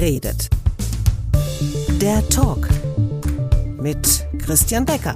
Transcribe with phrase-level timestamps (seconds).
[0.00, 0.48] redet.
[2.00, 2.68] Der Talk
[3.80, 5.14] mit Christian Becker.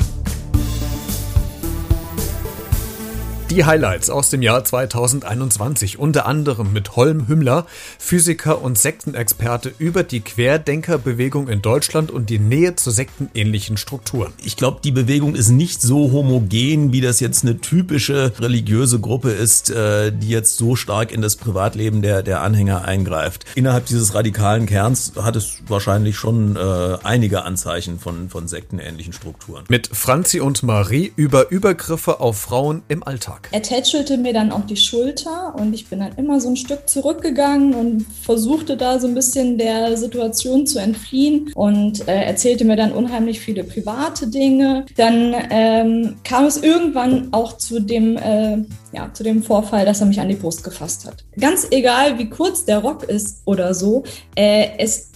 [3.50, 7.66] Die Highlights aus dem Jahr 2021, unter anderem mit Holm Hümmler,
[7.98, 14.32] Physiker und Sektenexperte über die Querdenkerbewegung in Deutschland und die Nähe zu sektenähnlichen Strukturen.
[14.44, 19.30] Ich glaube, die Bewegung ist nicht so homogen, wie das jetzt eine typische religiöse Gruppe
[19.30, 23.46] ist, äh, die jetzt so stark in das Privatleben der, der Anhänger eingreift.
[23.56, 29.64] Innerhalb dieses radikalen Kerns hat es wahrscheinlich schon äh, einige Anzeichen von, von sektenähnlichen Strukturen.
[29.68, 33.39] Mit Franzi und Marie über Übergriffe auf Frauen im Alltag.
[33.42, 33.52] Tag.
[33.52, 36.88] Er tätschelte mir dann auf die Schulter und ich bin dann immer so ein Stück
[36.88, 42.76] zurückgegangen und versuchte da so ein bisschen der Situation zu entfliehen und äh, erzählte mir
[42.76, 44.86] dann unheimlich viele private Dinge.
[44.96, 48.58] Dann ähm, kam es irgendwann auch zu dem, äh,
[48.92, 51.24] ja, zu dem Vorfall, dass er mich an die Brust gefasst hat.
[51.38, 55.10] Ganz egal, wie kurz der Rock ist oder so, äh, es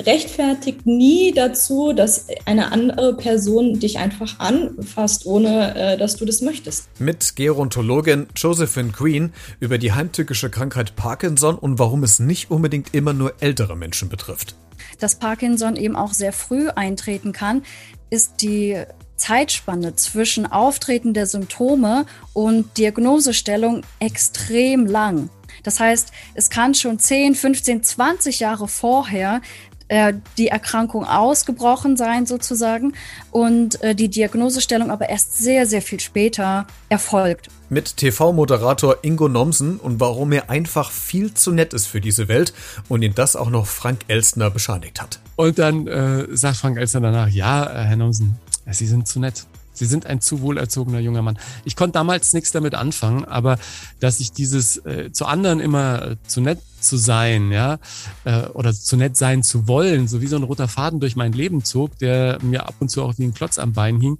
[0.00, 6.40] rechtfertigt nie dazu, dass eine andere Person dich einfach anfasst, ohne äh, dass du das
[6.40, 6.88] möchtest.
[7.00, 13.12] Mit Gerontologin Josephine Queen über die heimtückische Krankheit Parkinson und warum es nicht unbedingt immer
[13.12, 14.56] nur ältere Menschen betrifft.
[14.98, 17.62] Dass Parkinson eben auch sehr früh eintreten kann,
[18.10, 18.82] ist die
[19.16, 25.30] Zeitspanne zwischen Auftreten der Symptome und Diagnosestellung extrem lang.
[25.62, 29.40] Das heißt, es kann schon 10, 15, 20 Jahre vorher
[29.92, 32.94] äh, die Erkrankung ausgebrochen sein sozusagen
[33.30, 37.48] und äh, die Diagnosestellung aber erst sehr, sehr viel später erfolgt.
[37.68, 42.54] Mit TV-Moderator Ingo Nomsen und warum er einfach viel zu nett ist für diese Welt
[42.88, 45.20] und ihn das auch noch Frank Elstner bescheinigt hat.
[45.36, 48.36] Und dann äh, sagt Frank Elstner danach, ja, äh, Herr Nomsen,
[48.70, 49.44] Sie sind zu nett.
[49.72, 51.38] Sie sind ein zu wohlerzogener junger Mann.
[51.64, 53.58] Ich konnte damals nichts damit anfangen, aber
[54.00, 57.78] dass ich dieses äh, zu anderen immer äh, zu nett zu sein, ja,
[58.24, 61.32] äh, oder zu nett sein zu wollen, so wie so ein roter Faden durch mein
[61.32, 64.18] Leben zog, der mir ab und zu auch wie ein Klotz am Bein hing,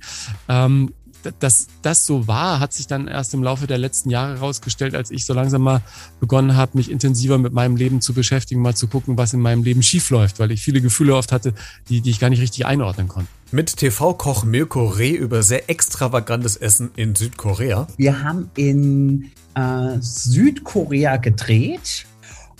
[0.48, 0.92] ähm,
[1.40, 5.10] dass das so war, hat sich dann erst im Laufe der letzten Jahre herausgestellt, als
[5.10, 5.82] ich so langsam mal
[6.20, 9.62] begonnen habe, mich intensiver mit meinem Leben zu beschäftigen, mal zu gucken, was in meinem
[9.62, 11.54] Leben schiefläuft, weil ich viele Gefühle oft hatte,
[11.88, 13.28] die, die ich gar nicht richtig einordnen konnte.
[13.50, 17.86] Mit TV-Koch Mirko Reh über sehr extravagantes Essen in Südkorea.
[17.98, 22.06] Wir haben in äh, Südkorea gedreht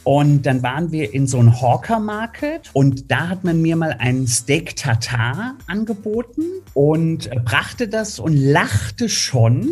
[0.05, 3.97] und dann waren wir in so einem Hawker Market und da hat man mir mal
[3.99, 6.43] ein Steak Tartar angeboten
[6.75, 9.71] und brachte das und lachte schon,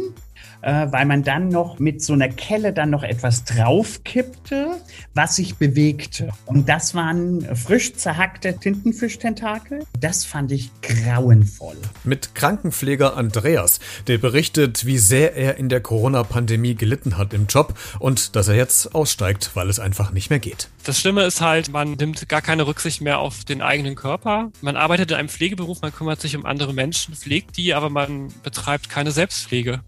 [0.62, 4.76] äh, weil man dann noch mit so einer Kelle dann noch etwas draufkippte,
[5.14, 6.30] was sich bewegte.
[6.46, 9.84] Und das waren frisch zerhackte Tintenfischtentakel.
[9.98, 11.76] Das fand ich grauenvoll.
[12.04, 17.74] Mit Krankenpfleger Andreas, der berichtet, wie sehr er in der Corona-Pandemie gelitten hat im Job
[17.98, 20.68] und dass er jetzt aussteigt, weil es einfach nicht mehr geht.
[20.84, 24.50] Das Schlimme ist halt, man nimmt gar keine Rücksicht mehr auf den eigenen Körper.
[24.60, 28.28] Man arbeitet in einem Pflegeberuf, man kümmert sich um andere Menschen, pflegt die, aber man
[28.42, 29.80] betreibt keine Selbstpflege.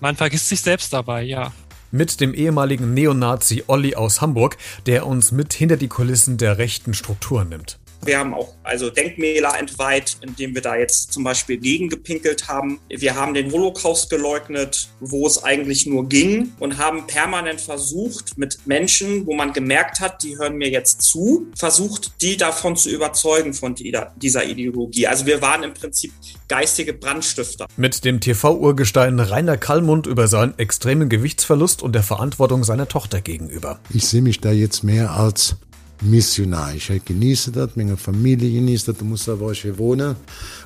[0.00, 1.52] Man vergisst sich selbst dabei, ja.
[1.90, 4.56] Mit dem ehemaligen Neonazi Olli aus Hamburg,
[4.86, 7.78] der uns mit hinter die Kulissen der rechten Strukturen nimmt.
[8.02, 12.80] Wir haben auch also Denkmäler entweiht, indem wir da jetzt zum Beispiel gegengepinkelt haben.
[12.88, 18.66] Wir haben den Holocaust geleugnet, wo es eigentlich nur ging und haben permanent versucht, mit
[18.66, 23.52] Menschen, wo man gemerkt hat, die hören mir jetzt zu, versucht, die davon zu überzeugen
[23.52, 25.06] von dieser Ideologie.
[25.06, 26.12] Also wir waren im Prinzip
[26.48, 27.66] geistige Brandstifter.
[27.76, 33.78] Mit dem TV-Urgestein Rainer Kallmund über seinen extremen Gewichtsverlust und der Verantwortung seiner Tochter gegenüber.
[33.90, 35.56] Ich sehe mich da jetzt mehr als
[36.00, 36.74] Missionar.
[36.74, 40.16] Ich genieße das, meine Familie genießt das, du musst wo ich hier wohne.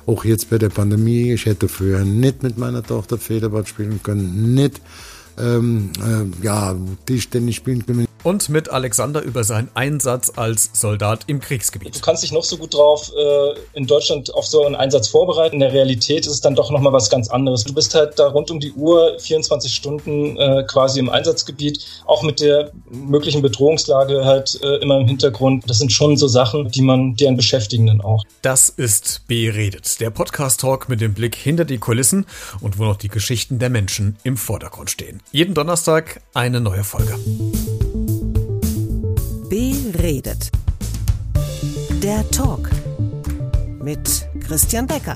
[0.05, 4.53] Auch jetzt bei der Pandemie, ich hätte früher nicht mit meiner Tochter Federball spielen können,
[4.53, 4.81] nicht
[5.37, 6.75] ähm, äh, ja,
[7.05, 11.95] Tischtennis spielen können und mit Alexander über seinen Einsatz als Soldat im Kriegsgebiet.
[11.95, 15.55] Du kannst dich noch so gut drauf äh, in Deutschland auf so einen Einsatz vorbereiten.
[15.55, 17.63] In der Realität ist es dann doch nochmal was ganz anderes.
[17.63, 22.23] Du bist halt da rund um die Uhr 24 Stunden äh, quasi im Einsatzgebiet, auch
[22.23, 25.69] mit der möglichen Bedrohungslage halt äh, immer im Hintergrund.
[25.69, 28.23] Das sind schon so Sachen, die man, die einen beschäftigen dann auch.
[28.41, 32.25] Das ist Beredet, der Podcast-Talk mit dem Blick hinter die Kulissen
[32.59, 35.21] und wo noch die Geschichten der Menschen im Vordergrund stehen.
[35.31, 37.15] Jeden Donnerstag eine neue Folge
[39.95, 40.51] redet.
[42.03, 42.69] Der Talk
[43.81, 45.15] mit Christian Becker.